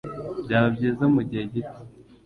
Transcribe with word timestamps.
Byaba 0.45 0.67
byiza 0.75 1.03
mugihe 1.13 1.43
gito 1.53 1.79